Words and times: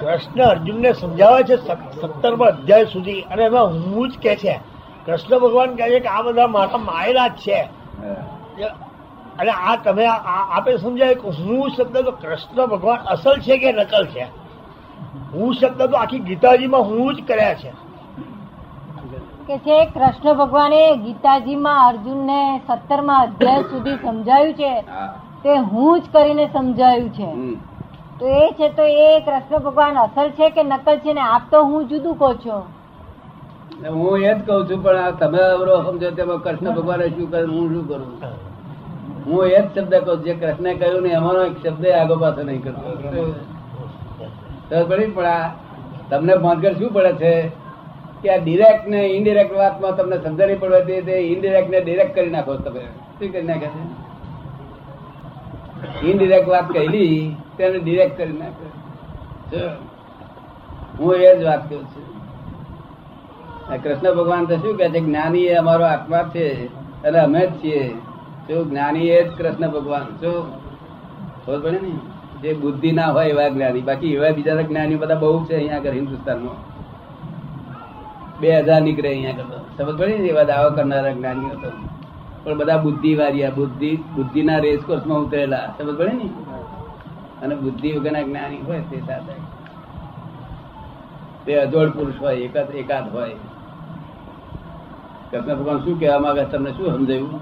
કૃષ્ણ 0.00 0.42
અર્જુનને 0.42 0.92
સમજાવે 0.92 1.42
છે 1.42 1.56
સત્તરમાં 2.00 2.48
અધ્યાય 2.48 2.84
સુધી. 2.84 3.20
અને 3.20 3.42
એમાં 3.44 3.66
હું 3.66 4.08
જ 4.08 4.18
કે 4.18 4.36
છે 4.36 4.60
કૃષ્ણ 5.06 5.38
ભગવાન 5.38 5.74
કહે 5.76 5.88
છે 5.90 6.00
કે 6.00 6.08
આ 6.08 6.22
બધા 6.22 6.46
મારા 6.46 6.76
માયેલા 6.76 7.28
જ 7.28 7.36
છે. 7.36 7.60
અને 9.38 9.50
આ 9.50 9.76
તમે 9.76 10.06
આપે 10.54 10.76
સમજાય 10.76 11.14
કે 11.14 11.28
હું 11.28 11.70
શબ્દ 11.70 11.96
તો 11.96 12.10
કૃષ્ણ 12.10 12.66
ભગવાન 12.66 12.98
અસલ 12.98 13.36
છે 13.40 13.58
કે 13.58 13.72
નકલ 13.72 14.06
છે? 14.06 14.26
હું 15.34 15.54
શબ્દ 15.54 15.82
તો 15.82 15.96
આખી 15.96 16.18
ગીતાજીમાં 16.18 16.82
હું 16.82 17.14
જ 17.14 17.24
કર્યા 17.26 17.54
છે. 17.54 17.72
કે 19.46 19.58
છે 19.58 19.84
કૃષ્ણ 19.84 20.34
ભગવાને 20.34 20.96
ગીતાજીમાં 20.96 21.86
અર્જુનને 21.88 22.58
સત્તરમાં 22.58 23.22
અધ્યાય 23.22 23.62
સુધી 23.62 23.96
સમજાયું 23.96 24.54
છે. 24.54 24.80
તે 25.42 25.56
હું 25.56 26.00
જ 26.00 26.04
કરીને 26.12 26.46
સમજાયું 26.46 27.10
છે. 27.10 27.30
તો 28.20 28.26
એ 28.26 28.48
છે 28.56 28.68
તો 28.76 28.84
એ 29.02 29.04
કૃષ્ણ 29.26 29.62
ભગવાન 29.64 29.98
અસલ 30.00 30.26
છે 30.38 30.46
કે 30.56 30.62
નકલ 30.62 30.96
છે 31.04 31.12
ને 31.18 31.22
આપ 31.26 31.44
તો 31.50 31.58
હું 31.68 31.88
જુદું 31.90 32.18
કહો 32.18 32.30
છો? 32.42 32.56
હું 33.88 34.18
એ 34.18 34.32
જ 34.34 34.40
કઉ 34.48 34.56
છું, 34.68 34.82
પણ 34.84 35.14
તમે 35.20 35.40
અવરો 35.42 35.76
સમજો 35.86 36.10
તેમાં 36.18 36.42
કૃષ્ણ 36.46 36.74
ભગવાને 36.78 37.06
શું 37.14 37.30
કરે 37.30 37.44
હું 37.52 37.70
શું 37.72 37.84
કરું? 37.88 38.10
હું 39.26 39.46
એ 39.46 39.48
જ 39.48 39.62
શબ્દ 39.74 39.94
કહું. 40.04 40.18
જે 40.26 40.34
કૃષ્ણે 40.42 40.74
કહ્યું 40.74 41.02
ને 41.02 41.14
એમાંનો 41.20 41.46
એક 41.46 41.56
શબ્દ 41.62 41.84
આગો 42.00 42.14
પાછો 42.24 42.42
નહીં 42.42 42.62
કરતો. 42.64 42.88
પણ 44.68 45.26
આ 45.32 45.48
તમને 46.10 46.34
ભાનગર 46.44 46.72
શું 46.82 46.90
પડે 46.98 47.12
છે? 47.22 47.32
કે 48.22 48.28
આ 48.34 48.38
ડિરેક્ટ 48.44 48.84
ને 48.88 49.00
ઇનડિરેક્ટ 49.16 49.56
વાતમાં 49.62 49.96
તમને 49.96 50.16
સમજણ 50.24 50.46
નહીં 50.46 50.60
પડે 50.60 51.00
તે 51.08 51.14
ઇનડિરેક્ટ 51.32 51.70
ને 51.70 51.80
ડિરેક્ટ 51.80 52.14
કરી 52.14 52.30
નાખો 52.36 52.52
તમે. 52.68 52.84
શું 53.18 53.28
કરી 53.32 53.48
નાખે 53.50 53.68
છે? 53.74 53.82
ઇનડિરેક્ટ 56.08 56.48
વાત 56.48 56.66
કહેલી, 56.72 57.36
તેને 57.56 57.78
ડિરેક્ટ 57.78 58.16
કરી 58.18 58.38
નાખે 58.42 58.66
હું 60.98 61.14
એ 61.14 61.32
જ 61.38 61.42
વાત 61.44 61.62
કહું 61.68 61.84
છું. 61.92 62.06
કૃષ્ણ 63.82 64.14
ભગવાન 64.18 64.44
તો 64.46 64.54
શું 64.62 64.74
કે 64.78 64.86
છે, 64.88 65.00
જ્ઞાની 65.00 65.46
એ 65.52 65.54
અમારો 65.62 65.84
આત્મા 65.84 66.24
છે 66.34 66.46
અને 67.06 67.18
અમે 67.26 67.42
જ 67.46 67.52
છીએ. 67.62 67.82
જો 68.48 68.64
જ્ઞાની 68.64 69.10
એ 69.16 69.18
જ 69.24 69.28
કૃષ્ણ 69.38 69.70
ભગવાન 69.76 70.06
શું 70.20 70.38
ખબર 71.44 71.58
પડે 71.62 71.78
ને? 71.84 71.92
જે 72.42 72.50
બુદ્ધિ 72.62 72.90
ના 72.92 73.10
હોય 73.14 73.28
એવા 73.34 73.48
જ્ઞાની. 73.54 73.86
બાકી 73.88 74.14
એવા 74.16 74.32
બીજા 74.36 74.66
જ્ઞાની 74.68 75.00
બધા 75.02 75.20
બહુ 75.22 75.38
છે 75.46 75.54
અહીંયા 75.56 75.80
આગળ 75.80 75.96
હિન્દુસ્તાનમાં. 76.00 76.58
બે 78.40 78.48
હજાર 78.58 78.80
નીકળે 78.82 79.08
અહીંયા 79.08 79.32
આગળ 79.32 79.48
તો. 79.52 79.58
સમજ 79.76 79.96
પડી 79.98 80.18
ને 80.22 80.28
એવા 80.34 80.48
દાવો 80.50 80.68
કરનારા 80.76 81.14
જ્ઞાનીઓ 81.18 81.56
તો? 81.62 81.70
પણ 82.44 82.58
બધા 82.58 82.76
બુદ્ધિ 82.76 83.14
વાળિયા 83.14 83.50
બુદ્ધિ 83.50 83.90
બુદ્ધિના 84.14 84.58
રેસ 84.58 84.80
કોર્સમાં 84.86 85.18
ઉતરેલા. 85.18 85.66
સમજ 85.78 85.96
પડે 85.98 86.12
ને 86.12 86.28
અને 87.42 87.54
બુદ્ધિ 87.54 87.92
વગરના 87.92 88.22
જ્ઞાની 88.22 88.62
હોય 88.66 88.80
તે 88.90 89.00
સાથે. 89.06 89.34
તે 91.44 91.52
અજોડ 91.54 91.90
પુરુષ 91.90 92.18
હોય 92.20 92.36
એકાદ 92.36 92.74
એકાદ 92.74 93.06
હોય. 93.14 93.34
કૃષ્ણ 95.30 95.54
ભગવાન 95.54 95.78
શું 95.78 96.00
કહેવા 96.00 96.18
માંગે 96.18 96.44
તમને? 96.44 96.70
શું 96.70 96.86
સમજાયું? 96.94 97.40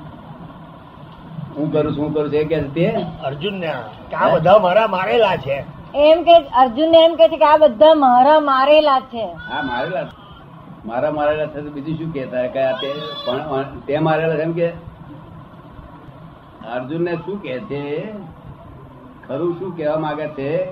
હું 1.56 1.72
કરું 1.72 1.92
શું 1.94 2.14
કરું 2.14 2.30
છે 2.30 2.44
કે 2.44 2.58
તે? 2.76 2.86
અર્જુન 3.24 3.54
ને 3.60 3.68
આ 3.68 4.28
બધા 4.34 4.58
મારા 4.58 4.86
મારેલા 4.86 5.36
છે. 5.36 5.58
એમ 6.06 6.18
કે 6.22 6.34
અર્જુન 6.62 6.94
એમ 6.94 7.14
કે 7.14 7.28
છે 7.28 7.36
કે 7.36 7.44
આ 7.44 7.56
બધા 7.56 7.94
મારા 7.94 8.40
મારેલા 8.50 9.00
છે. 9.14 9.24
હા 9.48 9.62
મારેલા 9.62 10.04
મારા 10.86 11.10
મારેલા 11.10 11.46
છે 11.46 11.60
બીજું 11.78 11.96
શું 11.98 12.12
કેતા 12.12 12.46
કયા 12.58 12.76
તે 12.82 12.90
પણ 13.24 13.80
તે 13.86 13.98
મારેલા 13.98 14.36
છે 14.36 14.42
એમ 14.42 14.52
કે? 14.52 14.68
અર્જુન 16.74 17.04
ને 17.04 17.16
શું 17.16 17.42
કે 17.42 17.58
છે? 17.58 18.12
ખરું 19.28 19.58
શું 19.58 19.76
કહેવા 19.76 19.98
માંગે 19.98 20.28
છે? 20.28 20.66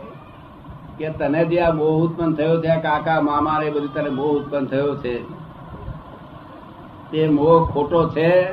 કે 0.98 1.08
તને 1.08 1.44
જે 1.44 1.60
આ 1.60 1.72
મોહ 1.72 2.04
ઉત્પન્ન 2.04 2.34
થયો 2.34 2.62
છે 2.62 2.80
કાકા 2.80 3.20
મામા 3.20 3.60
એ 3.64 3.70
બધું 3.70 3.94
તને 3.94 4.10
મોહ 4.10 4.38
ઉત્પન્ન 4.38 4.66
થયો 4.66 4.96
છે. 4.96 5.22
તે 7.10 7.28
મોહ 7.28 7.70
ખોટો 7.70 8.08
છે. 8.08 8.52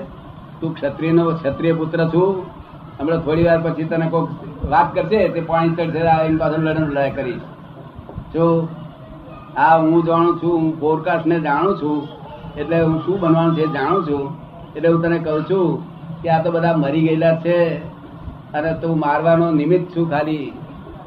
તું 0.61 0.75
ક્ષત્રિય 0.75 1.11
નો 1.11 1.31
ક્ષત્રિય 1.31 1.73
પુત્ર 1.73 2.05
છું. 2.05 2.43
હમણાં 2.99 3.19
થોડી 3.19 3.43
વાર 3.43 3.61
પછી 3.61 3.83
તને 3.83 4.09
કોઈ 4.09 4.27
વાત 4.69 4.95
કરશે, 4.95 5.27
તે 5.27 5.41
પાણી 5.41 5.69
ચડશે 5.69 5.99
એની 5.99 6.37
પાછળ 6.37 6.59
લડન 6.59 6.83
લડાઈ 6.83 7.11
કરીશ. 7.11 7.41
જો 8.33 8.67
આ 9.57 9.77
હું 9.77 10.03
જાણું 10.03 10.37
છું, 10.43 10.57
હું 10.57 10.79
ફોરકાસ્ટ 10.79 11.25
ને 11.25 11.39
જાણું 11.39 11.77
છું, 11.77 12.07
એટલે 12.57 12.81
હું 12.81 13.05
શું 13.05 13.19
બનવાનું 13.19 13.55
છે 13.55 13.67
જાણું 13.67 14.03
છું, 14.03 14.35
એટલે 14.75 14.89
હું 14.89 15.01
તને 15.01 15.19
કહું 15.19 15.43
છું 15.43 15.92
કે 16.23 16.29
આ 16.29 16.43
તો 16.43 16.51
બધા 16.51 16.77
મરી 16.77 17.07
ગયેલા 17.07 17.35
છે 17.35 17.77
અને 18.53 18.73
તું 18.73 18.99
મારવાનો 18.99 19.51
નિમિત્ત 19.51 19.95
છું 19.95 20.09
ખાલી. 20.09 20.53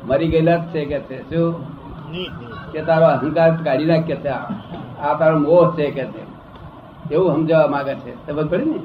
મરી 0.04 0.28
ગયેલા 0.28 0.56
જ 0.56 0.62
છે 0.62 0.84
કે 0.84 0.99
છે 1.00 1.22
શું. 1.22 1.65
કે 2.72 2.82
તારો 2.82 3.06
અહંકાર 3.06 3.56
કાઢી 3.56 3.84
નાખ 3.84 4.00
કે 4.00 4.16
છે 4.16 4.28
આ. 4.28 5.15
તારો 5.19 5.38
મોહ 5.38 5.75
છે 5.75 5.91
કે 5.91 6.04
છે? 6.04 6.22
એવું 7.15 7.34
સમજાવવા 7.34 7.66
માંગે 7.66 7.94
છે. 7.94 8.27
ખબર 8.27 8.47
પડી 8.47 8.65
ને? 8.65 8.78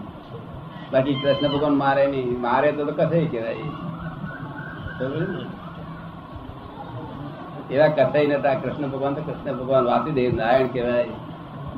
બાકી 0.94 1.14
કૃષ્ણ 1.14 1.48
ભગવાન 1.48 1.74
મારે 1.74 2.08
નહીં. 2.08 2.42
મારે 2.42 2.72
તો 2.72 2.86
કથાઈ 2.86 3.26
કહેવાય? 3.26 3.56
એવા 7.72 7.88
કથાઈ 7.88 8.28
નતા 8.28 8.54
કૃષ્ણ 8.54 8.88
ભગવાન 8.88 9.14
તો 9.14 9.22
કૃષ્ણ 9.22 9.54
ભગવાન 9.58 9.86
વાસુદેવ 9.86 10.36
નારાયણ 10.36 10.68
કહેવાય. 10.68 11.10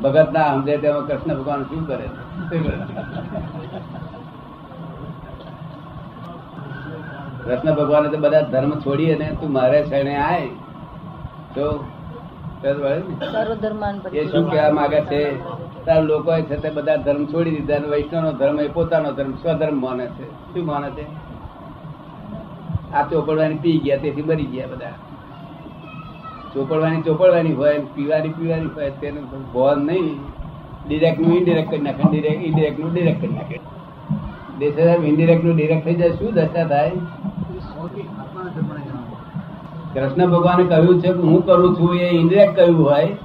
ભગત 0.04 0.28
ના 0.34 0.54
સમજે 0.54 0.78
તેમાં 0.78 1.08
કૃષ્ણ 1.08 1.36
ભગવાન 1.36 1.64
શું 1.64 1.88
કરે 1.88 2.08
કૃષ્ણ 7.46 7.76
ભગવાને 7.76 8.10
તો 8.10 8.18
બધા 8.18 8.42
ધર્મ 8.42 8.72
છોડી 8.72 9.12
અને 9.12 9.38
તું 9.42 9.52
મારે 9.52 9.86
શરણે 9.86 10.16
આય. 10.16 10.48
તો 11.56 11.86
ને? 12.64 14.18
એ 14.18 14.26
શું 14.26 14.52
કહેવા 14.52 14.72
માંગે 14.72 15.02
છે? 15.02 15.38
તાર 15.86 16.04
લોકો 16.04 16.42
છે 16.42 16.56
તે 16.56 16.70
બધા 16.70 16.96
ધર્મ 16.96 17.26
છોડી 17.26 17.52
દીધા 17.52 17.76
અને 17.76 17.88
વૈષ્ણવ 17.88 18.32
ધર્મ 18.32 18.60
એ 18.60 18.68
પોતાનો 18.68 19.12
ધર્મ 19.12 19.32
સ્વધર્મ 19.32 19.82
માને 19.82 20.06
છે. 20.06 20.54
શું 20.54 20.66
માને 20.66 20.90
છે? 20.90 21.06
આ 22.94 23.04
ચોપડવાની 23.04 23.56
પી 23.56 23.80
ગયા 23.80 23.98
તેથી 23.98 24.22
મરી 24.22 24.46
ગયા 24.46 24.68
બધા. 24.68 24.90
ચોપડવાની 26.54 27.02
ચોપડવાની 27.02 27.54
હોય 27.54 27.80
પીવાની 27.80 28.30
પીવાની 28.30 28.66
હોય 28.66 28.90
તેનું 28.90 29.54
ભોન 29.54 29.86
નહીં. 29.86 30.20
ડિરેક્ટનું 30.88 31.38
ઇનડિરેક્ટ 31.38 31.70
કરી 31.70 31.82
નાખે 31.82 32.04
ડિરેક્ટ 32.12 32.44
ઇનડિરેક્ટનું 32.44 32.94
ડિરેક્ટ 32.94 33.22
કરી 33.22 33.34
નાખે. 33.34 33.60
દેશ 34.60 34.78
ઇનડિરેક્ટનું 35.04 35.56
ડિરેક્ટ 35.56 35.86
થઈ 35.86 35.96
જાય 35.96 36.10
શું 36.10 36.34
દશા 36.34 36.64
થાય? 36.64 36.92
કૃષ્ણ 39.94 40.28
ભગવાને 40.28 40.64
કહ્યું 40.64 41.02
છે 41.02 41.08
કે 41.08 41.14
હું 41.14 41.46
કરું 41.46 41.76
છું, 41.76 41.96
એ 41.96 42.10
ઇન્ડિરેક્ટ 42.10 42.56
કહ્યું 42.56 42.86
હોય. 42.86 43.18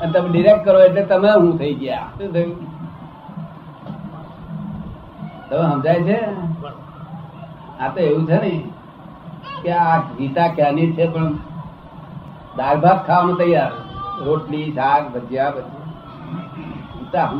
અને 0.00 0.12
તમે 0.12 0.28
ડિરેક્ટ 0.28 0.64
કરો 0.64 0.80
એટલે 0.80 1.02
તમે 1.02 1.28
હું 1.28 1.58
થઈ 1.58 1.74
ગયા. 1.74 1.96
શું 1.96 2.32
થયું? 2.32 2.56
તમે 5.50 5.70
સમજાય 5.70 6.02
છે? 6.02 6.24
આ 7.80 7.88
તો 7.88 8.00
એવું 8.00 8.26
છે 8.26 8.32
ને 8.32 8.64
કે 9.62 9.72
આ 9.72 9.98
ગીતા 9.98 10.48
ક્યાંની 10.48 10.92
છે 10.92 11.06
પણ 11.06 11.34
દાળ 12.56 12.80
ભાત 12.80 13.06
ખાવાનું 13.06 13.38
તૈયાર. 13.38 13.70
રોટલી, 14.24 14.72
શાક, 14.72 15.14
ભજીયા, 15.14 15.50
બધું. 15.50 16.98
ગીતા 16.98 17.30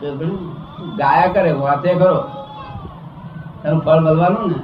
સમજ? 0.00 0.38
ગાયા 0.96 1.26
કરે? 1.26 1.52
વાંચે 1.52 1.94
કરો 1.94 2.41
એનું 3.64 3.80
ફળ 3.80 4.00
મળવાનું 4.00 4.48
ને? 4.50 4.58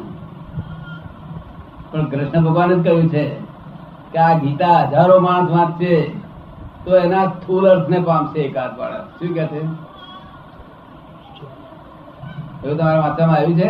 પણ 1.93 2.05
કૃષ્ણ 2.05 2.45
ભગવાન 2.45 2.73
જ 2.73 2.85
કહ્યું 2.85 3.09
છે 3.09 3.25
કે 4.13 4.19
આ 4.19 4.39
ગીતા 4.39 4.79
હજારો 4.85 5.21
માણસ 5.21 5.51
વાંચશે 5.51 5.95
તો 6.85 6.97
એના 6.97 7.25
સ્થૂલ 7.25 7.71
અર્થને 7.71 7.99
પામશે 8.01 8.41
એકાદ 8.41 8.77
માણસ 8.79 9.01
શું 9.19 9.35
કે 9.35 9.47
છે? 9.47 9.61
એવું 12.65 12.77
તમારે 12.79 12.99
વાંચવામાં 12.99 13.37
આવ્યું 13.37 13.57
છે? 13.57 13.69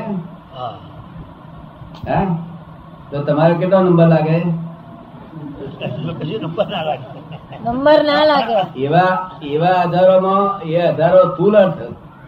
હા. 0.56 0.74
હે? 2.08 2.20
તો 3.10 3.22
તમારે 3.22 3.54
કેટલો 3.54 3.80
નંબર 3.80 4.08
લાગે? 4.08 4.36
નંબર 6.40 6.66
ના 6.66 6.82
લાગે. 6.82 7.06
નંબર 7.64 8.00
ના 8.02 8.24
એવા 8.76 9.30
એવા 9.42 9.80
હજારોમાં 9.84 10.60
એ 10.62 10.92
હજારો 10.92 11.24
સ્થૂલ 11.24 11.54
અર્થ. 11.56 11.82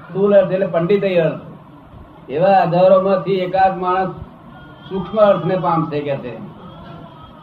સ્થૂલ 0.04 0.32
અર્થ 0.34 0.52
એટલે 0.52 0.66
પંડિત 0.66 1.04
અર્થ. 1.18 1.49
એવા 2.30 2.62
હજારોમાંથી 2.62 3.32
એકાદ 3.32 3.78
માણસ 3.78 4.08
સૂક્ષ્મ 4.88 5.20
અર્થને 5.20 5.56
પામશે 5.56 6.00
કે 6.00 6.16
છે. 6.16 6.36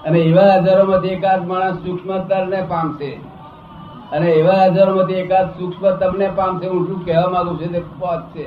અને 0.03 0.19
એવા 0.19 0.55
હજારોમાંથી 0.55 1.07
એકાદ 1.07 1.47
માણસ 1.47 1.75
સૂક્ષ્મતરને 1.75 2.61
પામશે 2.61 3.19
અને 4.11 4.29
એવા 4.31 4.65
હજારોમાંથી 4.65 5.13
એકાદ 5.13 5.49
સૂક્ષ્મ 5.49 5.91
તમને 5.91 6.29
પામશે 6.35 6.67
હું 6.67 6.87
શું 6.87 7.05
કહેવા 7.05 7.29
માંગુ 7.29 7.55
છું 7.55 7.71
તે 7.71 7.79
પહોંચશે 7.79 8.45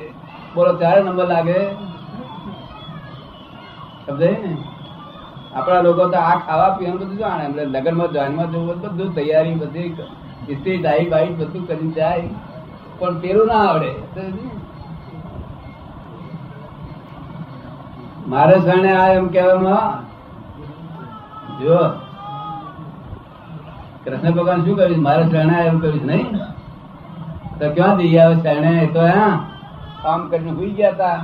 બોલો 0.55 0.73
ત્યારે 0.73 1.03
નંબર 1.03 1.29
લાગે? 1.29 1.59
સમજાય 4.07 4.31
ને? 4.31 4.57
આપણા 5.55 5.81
લોકો 5.81 6.09
તો 6.09 6.19
આ 6.19 6.39
ખાવા 6.39 6.77
પીવાનું 6.79 7.01
બધું 7.01 7.17
જાણે 7.17 7.45
એટલે 7.45 7.65
લગ્નમાં 7.65 8.09
જોઈનમાં 8.09 8.53
જવું 8.53 8.81
બધું 8.81 9.15
તૈયારી 9.15 9.55
બધી 9.55 9.89
સ્ત્રી 10.55 10.79
ટાઈ 10.79 11.09
બાઈ 11.09 11.29
બધું 11.29 11.69
કરી 11.69 11.91
જાય. 11.91 12.29
પણ 12.99 13.19
પેલું 13.19 13.47
ના 13.47 13.55
આવડે 13.55 13.91
મારે 18.31 18.57
જાણે 18.67 18.91
આ 18.93 19.09
એમ 19.15 19.27
કહેવામાં 19.29 19.91
જો, 21.61 21.79
કૃષ્ણ 24.05 24.33
ભગવાન 24.37 24.65
શું 24.65 24.77
કર્યું 24.77 25.03
મારે 25.03 25.25
શરણે 25.25 25.59
એમ 25.67 25.81
કર્યું 25.81 26.07
નહીં? 26.07 26.29
તો 27.59 27.71
ક્યાં 27.75 27.99
જઈ 27.99 28.19
આવે 28.19 28.35
શરણે 28.35 28.87
તો 28.93 29.01
હા, 29.01 29.31
કામ 30.03 30.29
કરીને 30.31 30.53
સુઈ 30.57 30.75
ગયા 30.75 30.93
હતા 30.93 31.19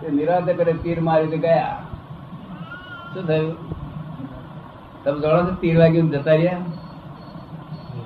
તે 0.00 0.10
નિરાતે 0.10 0.52
કરે, 0.54 0.72
તીર 0.82 0.98
મારી 1.00 1.38
ગયા. 1.38 1.76
શું 3.14 3.24
થયું? 3.26 3.54
તમે 5.04 5.18
જાણો 5.20 5.40
છો 5.46 5.54
તીર 5.60 5.76
વાગ્યું 5.78 6.08
જતા 6.08 6.36
રહ્યા? 6.36 6.62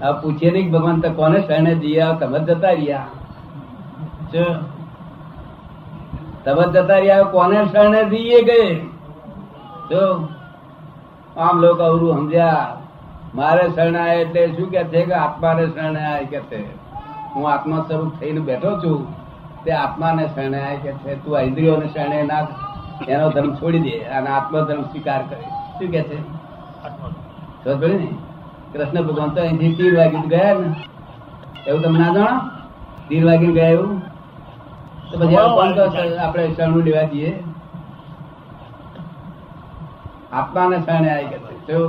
આ 0.03 0.12
પૂછીએ 0.12 0.50
નહીં 0.50 0.73
ભગવાન 0.73 1.00
તો 1.00 1.11
કોને 1.11 1.38
શરણે 1.41 1.75
જઈ 1.75 1.99
આવે 2.00 2.26
તમે 2.26 2.41
જતા 2.41 2.73
રહ્યા. 2.73 3.09
તમે 6.44 6.64
જતા 6.73 6.99
રહ્યા 6.99 7.23
કોને 7.23 7.64
શરણે 7.64 8.05
જઈએ 8.05 8.43
ગયે 8.43 8.75
જો, 9.91 10.29
આમ 11.37 11.58
લોકો 11.58 11.82
અવરું 11.82 12.17
સમજ્યા, 12.17 12.76
મારે 13.35 13.69
શરણાય 13.69 14.17
એટલે 14.17 14.46
શું 14.49 14.70
કે 14.70 14.85
છે 14.85 15.05
કે 15.05 15.12
આત્માને 15.12 15.67
શરણાય 15.67 16.25
કે 16.25 16.41
છે? 16.41 16.61
હું 17.35 17.52
આત્મા 17.52 17.85
સ્વરૂપ 17.88 18.20
થઈને 18.20 18.41
બેઠો 18.41 18.70
છું, 18.79 19.00
તે 19.64 19.73
આત્માને 19.73 20.26
શરણાય 20.26 20.76
કે 20.76 20.93
છે? 20.93 21.25
તું 21.25 21.38
આ 21.38 21.41
ઇન્દ્રિયોને 21.41 21.88
શરણે 21.88 22.23
ના 22.23 22.47
એનો 23.08 23.31
ધર્મ 23.31 23.55
છોડી 23.55 23.79
દે 23.79 23.99
અને 23.99 24.31
આત્મા 24.31 24.61
ધર્મ 24.61 24.82
સ્વીકાર 24.82 25.23
કરે. 25.23 25.44
શું 25.79 25.90
કે 25.90 26.02
છે? 26.02 26.19
ખબર 27.64 27.90
કૃષ્ણ 28.73 29.02
ભગવાન 29.02 29.29
તો 29.29 29.40
અહીંથી 29.40 29.75
તીર 29.75 29.99
વાગી 29.99 30.29
ગયા 30.29 30.55
ને. 30.55 30.75
એવું 31.67 31.82
તમે 31.82 31.99
ના 31.99 32.14
જાણો? 32.14 32.40
તીર 33.08 33.26
વાગી 33.26 33.47
ગયા 33.47 33.69
એવું? 33.69 34.00
તો 34.00 34.03
પછી 35.20 35.37
તો 35.76 35.82
આપણે 36.25 36.44
શરણું 36.56 36.84
લેવા 36.88 37.08
જઈએ 37.12 37.32
આપવાના 40.32 40.82
શરણે 40.87 41.11
આવી 41.14 41.28
કે 41.32 41.38
છે. 41.43 41.55
જો 41.69 41.81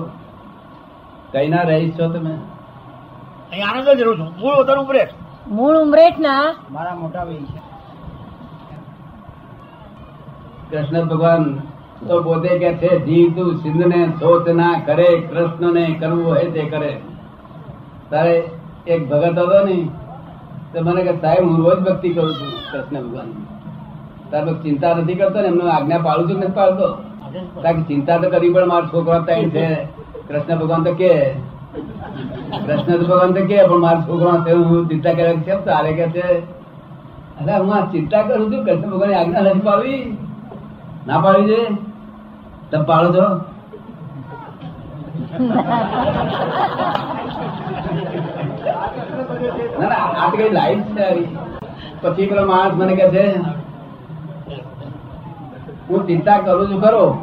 કઈ 1.34 1.48
ના 1.54 1.68
રહીશ 1.70 1.94
છો 2.00 2.06
તમે? 2.16 2.34
અહીં 3.52 3.66
આનંદ 3.68 3.88
જ 3.98 4.02
રહું 4.08 4.18
છું. 4.20 4.30
મૂળ 4.42 4.56
વતન 4.60 4.80
ઉમરેઠ 4.84 5.14
મૂળ 5.58 5.76
ઉમરેઠના 5.84 6.44
મારા 6.76 6.98
મોટા 7.02 7.26
ભાઈ 7.30 7.48
છે. 7.54 7.60
કૃષ્ણ 10.70 11.06
ભગવાન 11.12 11.44
તો 12.08 12.16
પોતે 12.24 12.52
કે 12.62 12.72
છે 12.82 12.92
જીવ 13.08 13.28
તું 13.36 13.50
સિંધ 13.64 13.86
ને 13.94 14.02
શોધ 14.20 14.50
ના 14.62 14.74
કરે 14.88 15.10
કૃષ્ણ 15.30 15.74
ને 15.78 15.86
કરવું 16.00 16.26
હોય 16.30 16.48
તે 16.58 16.64
કરે. 16.74 16.92
તારે 18.12 18.36
એક 18.94 19.02
ભગત 19.10 19.38
હતો 19.40 19.60
ને 19.70 19.78
તો 20.74 20.78
મને 20.88 21.02
કે 21.08 21.14
સાહેબ 21.22 21.44
હું 21.50 21.58
રોજ 21.66 21.80
ભક્તિ 21.88 22.10
કરું 22.16 22.34
છું. 22.40 22.55
કૃષ્ણ 22.76 23.04
ભગવાન 23.04 23.30
તારે 24.32 24.54
ચિંતા 24.54 24.94
નથી 24.94 25.16
કરતો 25.16 25.42
ને, 25.42 25.48
એમનો 25.48 25.66
આજ્ઞા 25.68 25.98
પાડું 25.98 26.30
છું 26.30 26.40
નથી 26.40 26.52
પાડતો? 26.52 26.88
તારે 27.64 27.82
ચિંતા 27.82 28.18
તો 28.18 28.30
કરવી 28.30 28.54
પણ 28.54 28.68
મારો 28.68 28.88
છોકરા 28.88 29.20
ત્યાં 29.20 29.50
છે. 29.50 29.68
કૃષ્ણ 30.28 30.60
ભગવાન 30.60 30.84
તો 30.84 30.94
કે. 30.94 31.14
કૃષ્ણ 32.68 32.98
ભગવાન 32.98 33.32
તો 33.32 33.42
કે, 33.46 33.58
પણ 33.68 33.78
મારો 33.78 34.02
છોકરો 34.02 34.32
છે 34.46 34.52
હું 34.52 34.90
ચિંતા 34.90 35.14
કરે 35.14 35.34
કેમ 35.46 35.60
તારે 35.62 35.92
કે 35.94 36.06
છે? 36.10 36.28
અરે 37.40 37.54
હું 37.58 37.74
આ 37.76 37.86
ચિંતા 37.86 38.22
કરું 38.22 38.54
છું, 38.54 38.66
કૃષ્ણ 38.66 38.90
ભગવાન 38.90 39.14
આજ્ઞા 39.14 39.42
નથી 39.42 39.60
પાડવી. 39.60 40.18
ના 41.08 41.20
પાડવી 41.20 41.48
છે 41.48 41.62
તમે 42.72 42.86
પાડો 42.86 43.10
છો? 43.16 43.26
ના 49.80 49.88
ના, 49.88 50.06
આ 50.22 50.30
તો 50.32 50.38
કઈ 50.38 50.50
લાઈફ 50.50 50.86
છે 50.96 51.04
આવી. 51.04 51.45
પછી 52.02 52.26
પેલો 52.26 52.46
માણસ 52.46 52.74
મને 52.74 52.96
કહે 52.96 53.10
છે 53.10 53.36
હું 55.90 56.08
ચિંતા 56.08 56.38
કરું 56.38 56.72
છું 56.72 56.82
ખરો 56.82 57.18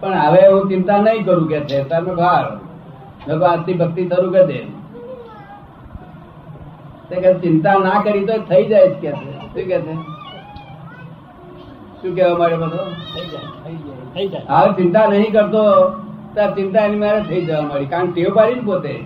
પણ 0.00 0.18
હવે 0.18 0.52
હું 0.52 0.68
ચિંતા 0.68 0.96
નહીં 0.96 1.24
કરું 1.24 1.48
કે 1.48 1.60
છે. 1.60 1.88
તમે 1.88 2.14
ભાર. 2.14 2.58
આજથી 3.44 3.72
ભક્તિ 3.72 4.08
શરૂ 4.08 4.32
કરી 4.32 4.46
દે. 4.46 4.64
કે 7.20 7.34
ચિંતા 7.34 7.74
ના 7.74 8.02
કરી 8.02 8.26
તો 8.26 8.32
થઈ 8.50 8.66
જાય 8.66 8.88
જ 8.88 8.92
કે 8.92 9.12
છે. 9.12 9.38
શું 9.38 9.54
કે 9.54 9.80
છે? 9.80 9.96
શું 12.02 12.16
કેવા 12.16 12.38
માંડ્યો 12.38 12.58
બધો? 12.58 12.78
હવે 14.48 14.72
ચિંતા 14.72 15.06
નહીં 15.06 15.32
કરતો. 15.32 15.94
ત્યારે 16.34 16.52
ચિંતા 16.52 16.80
એની 16.80 16.96
મારે 16.96 17.22
થઈ 17.22 17.46
જવા 17.46 17.60
મળી 17.60 17.86
કારણ 17.86 18.12
ટેવ 18.12 18.34
પાડી 18.34 18.54
ને 18.54 18.60
પોતે 18.60 19.04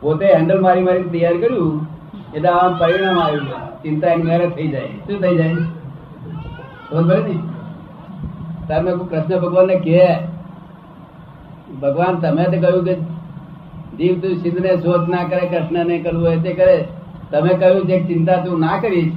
પોતે 0.00 0.34
હેન્ડલ 0.34 0.60
મારી 0.60 0.82
મારી 0.82 1.02
તૈયાર 1.02 1.36
કર્યું. 1.36 1.95
એટલે 2.36 2.48
આમ 2.48 2.78
પરિણામ 2.78 3.18
આવ્યું 3.20 3.48
ચિંતા 3.82 4.08
એની 4.08 4.22
મારે 4.22 4.48
થઈ 4.48 4.68
જાય. 4.68 4.86
શું 4.86 5.20
થઈ 5.20 5.36
જાય? 5.36 5.54
ખબર 6.90 7.18
ને? 7.18 7.38
તમે 8.68 8.92
કૃષ્ણ 8.92 9.40
ભગવાન 9.40 9.66
ને 9.66 9.76
કહે, 9.76 10.18
ભગવાન, 11.82 12.14
તમે 12.14 12.44
તો 12.44 12.60
કહ્યું 12.60 12.84
કે 12.84 12.94
જીવ 13.96 14.20
તું 14.20 14.36
સિદ્ધ 14.36 14.60
ને 14.60 14.76
શોધ 14.76 15.08
ના 15.08 15.24
કરે 15.24 15.46
કૃષ્ણ 15.46 15.86
ને 15.86 15.98
કરવું 15.98 16.26
હોય 16.26 16.36
તે 16.36 16.52
કરે. 16.52 16.84
તમે 17.30 17.54
કહ્યું 17.54 17.86
છે 17.86 18.00
કે 18.00 18.06
ચિંતા 18.06 18.36
તું 18.36 18.60
ના 18.60 18.78
કરીશ. 18.80 19.12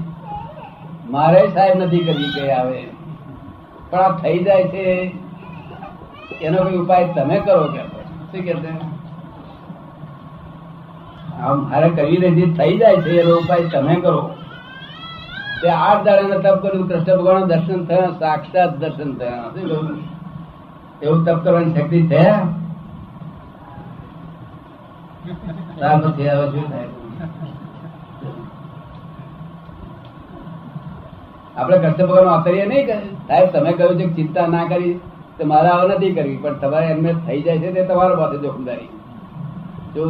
મારે 1.10 1.48
સાહેબ 1.48 1.78
નથી 1.78 2.00
કરવી 2.00 2.34
કઈ 2.36 2.50
આવે. 2.50 2.84
પણ 3.90 4.00
આ 4.00 4.18
થઈ 4.18 4.44
જાય 4.44 4.64
છે. 4.64 5.12
એનો 6.42 6.64
કોઈ 6.64 6.78
ઉપાય 6.78 7.14
તમે 7.16 7.40
કરો 7.40 7.68
કે 7.68 7.80
શું 8.32 8.42
કે 8.46 8.99
આમ 11.40 11.58
મારે 11.70 11.90
કરી 11.98 12.20
નથી 12.30 12.50
થઈ 12.60 12.74
જાય 12.78 13.02
છે 13.04 13.12
એનો 13.22 13.34
ઉપાય 13.42 13.66
તમે 13.74 13.96
કરો. 14.06 14.22
તે 15.62 15.68
આઠ 15.70 16.04
દાડાના 16.06 16.44
તપ 16.46 16.56
કર્યું, 16.64 16.86
કૃષ્ણ 16.90 17.18
ભગવાન 17.20 17.46
દર્શન 17.52 17.82
થયા, 17.90 18.16
સાક્ષાત 18.22 18.72
દર્શન 18.82 19.12
થયા. 19.20 19.50
એવું 21.04 21.20
તપ 21.26 21.38
કરવાની 21.44 21.74
શક્તિ 21.76 22.00
છે? 22.12 22.24
પછી 26.04 26.30
હવે 26.30 26.46
શું 26.54 26.66
ભગવાન 32.08 32.28
વાપરીએ 32.32 32.66
નહીં 32.72 32.86
સાહેબ, 33.28 33.48
તમે 33.54 33.72
કહ્યું 33.78 33.96
છે 34.00 34.06
ચિંતા 34.18 34.48
ના 34.48 34.66
કરી, 34.72 34.96
તો 35.38 35.44
મારે 35.52 35.70
આવું 35.70 35.90
નથી 35.92 36.16
કરવી, 36.18 36.40
પણ 36.44 36.60
તમારે 36.64 36.88
એમને 36.96 37.12
થઈ 37.28 37.40
જાય 37.46 37.60
છે 37.64 37.70
તે 37.78 37.82
તમારા 37.94 38.20
પાસે 38.22 38.38
જોખમદારી. 38.44 38.92
જો 39.96 40.06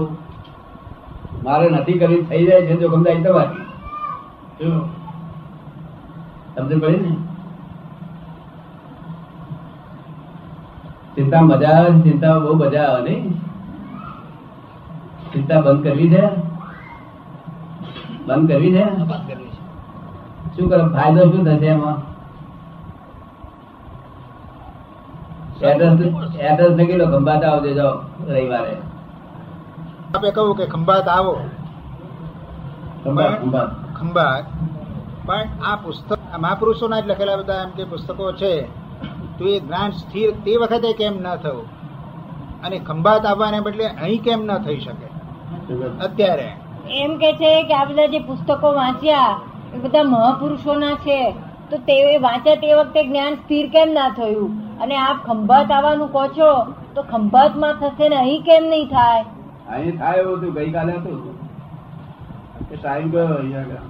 મારે 1.43 1.65
નથી 1.69 1.99
કરી 2.01 2.21
થઈ 2.29 2.45
જાય 2.47 2.67
છે 2.67 2.73
જોખમદારી 2.81 3.23
તમારી 3.23 3.67
સમજ 6.55 6.71
પડી 6.81 7.01
ને? 7.05 7.11
ચિંતા 11.15 11.41
મજા 11.41 11.75
આવે 11.77 12.01
ચિંતા 12.03 12.39
બહુ 12.39 12.55
મજા 12.55 12.87
આવે 12.87 13.01
નહીં? 13.05 13.23
ચિંતા 15.31 15.61
બંધ 15.61 15.83
કરવી 15.83 16.09
છે? 16.09 16.23
બંધ 18.27 18.47
કરવી 18.49 18.73
છે? 18.75 18.83
શું 20.53 20.69
કરો? 20.69 20.85
ફાયદો 20.93 21.31
શું 21.31 21.43
થશે 21.45 21.67
એમાં? 21.67 21.97
એડ્રેસ 25.61 25.99
એડ્રેસ 26.39 26.73
લખી 26.77 26.99
લો 26.99 27.05
ખંભાત 27.05 27.43
આવજો 27.43 27.71
જાઓ 27.73 27.93
રવિવારે? 28.27 28.75
આપે 30.15 30.29
કહ્યું 30.31 30.55
કે 30.57 30.65
ખંભાત 30.65 31.07
આવો. 31.07 31.33
ખંભાત 33.99 34.45
પણ 35.25 35.47
આ 35.65 35.75
પુસ્તક 35.75 36.19
મહાપુરુષોના 36.39 36.99
જ 36.99 37.07
લખેલા 37.07 37.35
બધા 37.35 37.53
એમ 37.53 37.69
કે 37.69 37.83
પુસ્તકો 37.83 38.31
છે. 38.31 38.53
તો 39.37 39.45
એ 39.45 39.59
જ્ઞાન 39.59 39.91
સ્થિર 39.91 40.31
તે 40.45 40.55
વખતે 40.55 40.93
કેમ 40.93 41.19
ન 41.21 41.35
થયું 41.35 41.65
અને 42.63 42.79
ખંભાત 42.79 43.25
આવવાને 43.25 43.59
બદલે 43.59 43.85
અહીં 43.87 44.23
કેમ 44.23 44.45
ન 44.45 44.57
થઈ 44.57 44.79
શકે? 44.79 45.07
અત્યારે. 45.99 46.49
એમ 47.03 47.17
કે 47.17 47.31
છે 47.33 47.51
કે 47.63 47.73
આ 47.73 47.85
બધા 47.85 48.05
જે 48.05 48.19
પુસ્તકો 48.19 48.73
વાંચ્યા 48.73 49.39
એ 49.73 49.77
બધા 49.77 50.03
મહાપુરુષોના 50.03 50.93
છે. 51.07 51.21
તો 51.69 51.77
તે 51.77 52.17
વાંચ્યા 52.17 52.55
તે 52.55 52.73
વખતે 52.73 53.01
જ્ઞાન 53.07 53.33
સ્થિર 53.35 53.65
કેમ 53.69 53.89
ના 53.93 54.09
થયું? 54.09 54.49
અને 54.79 54.95
આપ 54.97 55.17
ખંભાત 55.25 55.71
આવવાનું 55.71 56.11
કહો 56.11 56.27
છો 56.27 56.49
તો 56.95 57.01
ખંભાતમાં 57.03 57.73
થશે 57.73 58.09
ને 58.09 58.15
અહીં 58.15 58.41
કેમ 58.41 58.63
નહીં 58.69 58.87
થાય? 58.87 59.25
અહીં 59.69 59.97
થાય 59.97 60.17
એવું 60.17 60.37
હતું 60.37 60.53
ગઈકાલે 60.53 60.93
હતું. 60.93 61.19
એ 62.71 62.75
ટાઈમ 62.75 63.07
ગયો 63.11 63.33
અહીંયા 63.33 63.81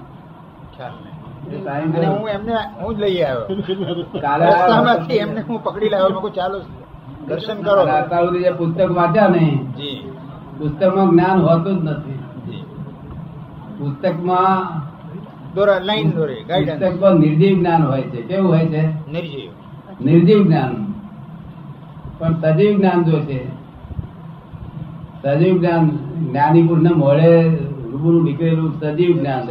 હું 2.18 2.30
એમને 2.30 2.54
હું 2.82 2.96
જ 2.96 3.00
લઈ 3.00 3.22
આવ્યો. 3.22 3.46
કાલે 4.22 4.46
એમને 5.18 5.42
હું 5.42 5.64
પકડી 5.64 5.90
લાવ્યો 5.90 6.22
મેં 6.22 6.34
ચાલો 6.34 6.58
દર્શન 7.28 7.58
કરો. 7.62 7.82
અત્યાર 7.82 8.26
સુધી 8.26 8.44
જે 8.44 8.52
પુસ્તક 8.52 8.92
વાંચ્યા 8.92 9.28
નહીં 9.28 9.58
પુસ્તકમાં 10.58 11.10
જ્ઞાન 11.10 11.40
હોતું 11.42 11.76
જ 11.82 11.84
નથી. 11.90 12.20
જી. 12.46 12.64
પુસ્તકમાં 13.78 14.58
દોરા 15.56 15.80
લાઈન 15.80 16.10
દોરી 16.12 16.44
ગાઈડન્સ. 16.44 16.80
પુસ્તકમાં 16.80 17.16
નિર્જીવ 17.20 17.54
જ્ઞાન 17.60 17.82
હોય 17.88 18.02
છે. 18.02 18.20
કેવું 18.22 18.52
હોય 18.52 18.66
છે? 18.66 18.84
નિર્જીવ. 19.12 19.52
નિર્જીવ 20.02 20.40
જ્ઞાન. 20.48 20.74
પણ 22.20 22.34
સજીવ 22.42 22.72
જ્ઞાન 22.78 23.04
જો 23.04 23.20
છે 23.20 23.59
સજીવ 25.24 25.58
જ્ઞાન 25.58 25.90
જ્ઞાની 26.32 26.68
પુરુષને 26.68 26.90
મોડે 26.90 27.56
રૂબરૂ 27.92 28.24
નીકળેલું 28.24 28.80
સજીવ 28.80 29.18
જ્ઞાન. 29.18 29.48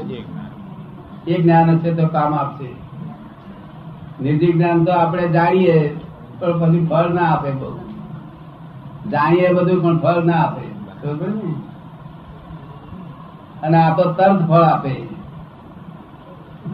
એ 1.29 1.43
જ્ઞાન 1.43 1.71
હશે 1.71 1.95
તો 1.95 2.07
કામ 2.07 2.35
આપશે. 2.35 2.69
નિર્જીવ 4.23 4.51
જ્ઞાન 4.51 4.85
તો 4.85 4.93
આપણે 4.93 5.29
જાણીએ, 5.29 5.97
પણ 6.39 6.59
પછી 6.59 6.87
ફળ 6.87 7.09
ના 7.09 7.23
આપે 7.23 7.51
બહુ. 7.51 7.79
જાણીએ 9.11 9.53
બધું, 9.53 9.83
પણ 9.83 9.99
ફળ 9.99 10.25
ના 10.25 10.33
આપે. 10.33 10.69
બરોબર 11.03 11.27
અને 13.63 13.79
આ 13.79 13.97
તો 13.97 14.13
તરત 14.13 14.49
ફળ 14.49 14.63
આપે. 14.63 14.95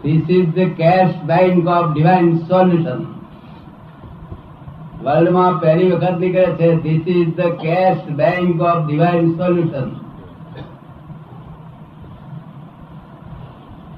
This 0.03 0.29
is 0.29 0.53
the 0.53 0.59
cash 0.59 1.23
bank 1.23 1.67
of 1.67 1.93
divine 1.93 2.37
solution 2.37 3.14
વર્લ્ડમાં 5.05 5.59
પહેલી 5.59 5.91
વખત 5.93 6.19
નીકળે 6.19 6.45
છે 6.55 6.69
this 6.83 7.05
is 7.13 7.31
the 7.35 7.51
cash 7.59 8.03
bank 8.15 8.61
of 8.63 8.81
divine 8.83 9.27
solution 9.37 9.89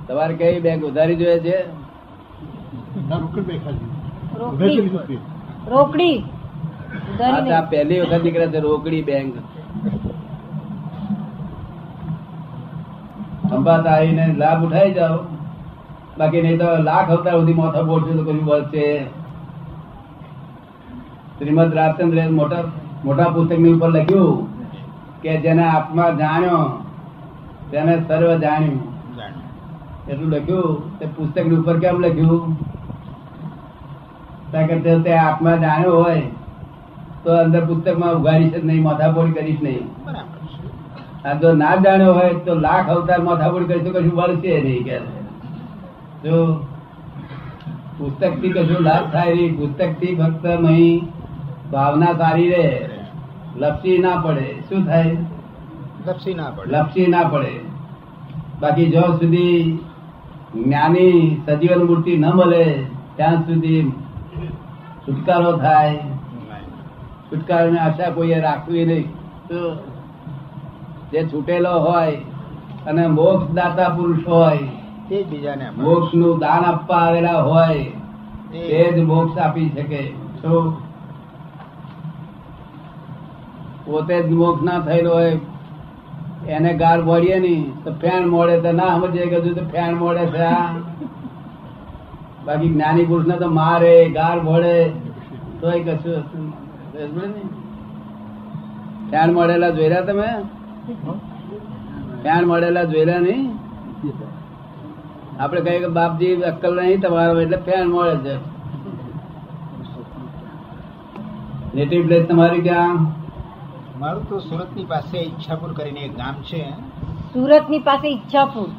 તમારે 0.08 0.34
કઈ 0.36 0.60
બેંક 0.62 0.82
ઉધારી 0.84 1.18
જોઈએ 1.18 1.40
છે? 1.42 1.58
રોકડી 5.68 6.18
પહેલી 7.70 8.02
વખત 8.02 8.24
નીકળે 8.24 8.48
છે 8.50 8.60
રોકડી 8.62 9.04
બેંક 9.04 9.34
ખંભાત 13.50 13.86
આવીને 13.88 14.26
લાભ 14.38 14.64
ઉઠાઈ 14.64 14.94
જાઓ. 14.94 15.18
બાકી 16.18 16.42
નહીં 16.42 16.60
તો 16.60 16.70
લાખ 16.84 17.10
હપ્તા 17.10 17.34
સુધી 17.34 17.56
માથા 17.56 17.86
બોલશે 17.86 18.12
તો 18.14 18.24
કયું 18.24 18.44
બચશે 18.46 18.86
શ્રીમદ 21.40 21.74
રાજચંદ્ર 21.74 22.30
મોટા 22.30 22.64
મોટા 23.06 23.24
પુસ્તકની 23.24 23.74
ઉપર 23.74 23.90
લખ્યું 23.90 24.48
કે 25.22 25.38
જેને 25.38 25.66
આત્મા 25.66 26.10
જાણ્યો 26.10 26.86
તેને 27.72 28.04
સર્વ 28.08 28.38
જાણ્યું. 28.38 28.98
એટલું 30.08 30.30
લખ્યું. 30.30 31.00
તે 31.00 31.06
પુસ્તકની 31.06 31.56
ઉપર 31.56 31.80
કેમ 31.80 32.00
લખ્યું? 32.00 32.54
કારણ 34.52 34.68
તે- 34.80 35.14
આત્મા 35.14 35.56
જાણ્યો 35.56 36.04
હોય 36.04 36.22
તો 37.24 37.38
અંદર 37.38 37.66
પુસ્તકમાં 37.66 38.14
ઉઘાડીશ 38.14 38.54
જ 38.54 38.66
નહીં 38.66 38.84
માથાપોડી 38.84 39.32
કરીશ 39.32 39.58
નહીં. 39.64 40.10
આ 41.28 41.34
જો 41.34 41.54
ના 41.54 41.76
જાણ્યો 41.76 42.14
હોય 42.14 42.34
તો 42.34 42.54
લાખ 42.54 42.90
અવતાર 42.90 43.22
માથાપોડી 43.22 43.66
કરીશ 43.66 43.84
તો 43.84 43.90
કશું 43.90 44.16
વળશે 44.16 44.62
નહીં 44.62 44.84
કે. 44.84 45.00
જો 46.24 46.54
પુસ્તકથી 47.98 48.50
કશું 48.50 48.80
લાભ 48.82 49.12
થાય 49.14 49.34
નહીં 49.34 49.58
પુસ્તકથી 49.58 50.16
ફક્ત 50.16 50.48
અહીં 50.48 51.17
ભાવના 51.72 52.14
સારી 52.14 52.50
રહે 52.50 52.68
લપસી 53.58 53.98
ના 53.98 54.16
પડે 54.16 54.46
શું 54.70 54.86
થાય? 54.86 55.18
લપસી 56.08 56.34
ના 56.34 56.50
પડે. 56.50 56.72
લપસી 56.72 57.08
ના 57.08 57.24
પડે. 57.24 57.54
બાકી 58.62 58.86
જો 58.86 59.02
સુધી 59.20 59.80
જ્ઞાની 60.56 61.42
સજીવન 61.46 61.84
મૂર્તિ 61.84 62.18
ન 62.18 62.26
મળે 62.30 62.64
ત્યાં 63.16 63.44
સુધી 63.46 63.84
છુટકારો 65.04 65.52
થાય. 65.58 65.98
છુટકારો 67.30 67.72
ને 67.72 67.80
આશા 67.80 68.12
કોઈએ 68.12 68.40
રાખવી 68.40 68.86
નહીં. 68.86 69.08
જે 71.12 71.20
છૂટેલો 71.24 71.74
હોય 71.80 72.18
અને 72.88 73.08
મોક્ષ 73.08 73.54
દાતા 73.54 73.90
પુરુષ 73.90 74.28
હોય 74.28 74.58
તે 75.10 75.24
બીજાને 75.24 75.68
મોક્ષનું 75.78 76.40
દાન 76.40 76.64
આપવા 76.66 76.98
આવેલા 76.98 77.40
હોય 77.42 77.84
તે 78.52 78.60
તે 78.70 78.92
જ 78.96 78.98
મોક્ષ 79.04 79.38
આપી 79.38 79.70
શકે. 79.70 80.02
શું 80.42 80.87
પોતે 83.88 84.16
જ 84.16 84.30
મોક્ષ 84.40 84.64
ના 84.68 84.80
થયેલો 84.88 85.12
હોય, 85.18 85.34
એને 86.56 86.72
ગાર 86.82 87.00
બોડીએ 87.02 87.38
નહીં 87.40 87.64
તો 87.84 87.92
ફેણ 88.02 88.24
મોડે 88.34 88.56
તો 88.66 88.72
ના 88.80 88.94
સમજે 88.96 89.24
કે 89.32 89.40
તો 89.58 89.64
ફેણ 89.74 89.92
મોડે 90.02 90.24
છે 90.36 90.50
બાકી 92.46 92.72
જ્ઞાની 92.74 93.08
પુરુષ 93.10 93.30
ને 93.30 93.36
તો 93.44 93.48
મારે 93.60 93.94
ગાર 94.18 94.38
ભોળે 94.48 94.76
તોય 95.62 95.80
કશું 95.86 96.20
નહીં. 96.34 96.50
સમજ્યો 96.92 97.50
ફેણ 99.12 99.30
મળેલા 99.36 99.74
જોયેલા 99.78 100.06
તમે? 100.10 100.30
ફેણ 102.24 102.44
મળેલા 102.50 102.86
જોયેલા 102.92 103.20
નહીં? 103.20 103.46
આપડે 105.40 105.60
કહીએ 105.66 105.80
કે 105.84 105.90
બાપજી, 105.98 106.36
અક્કલ 106.52 106.74
નહીં 106.80 107.02
તમારો, 107.02 107.40
એટલે 107.44 107.60
ફેન 107.68 107.86
મળે 107.94 108.16
છે. 108.24 108.36
નેટિવ 111.76 112.02
પ્લેસ 112.08 112.24
તમારી 112.30 112.66
ક્યાં? 112.68 112.98
મારું 114.00 114.30
તો 114.30 114.40
સુરતની 114.40 114.86
પાસે 114.86 115.18
ઈચ્છાપુર 115.18 115.74
કરીને 115.74 116.00
એક 116.00 116.18
ગામ 116.18 116.34
છે. 116.34 116.72
સુરતની 117.34 117.80
પાસે 117.80 118.08
ઈચ્છાપુર? 118.08 118.70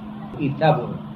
ઈચ્છાપુર 0.40 1.07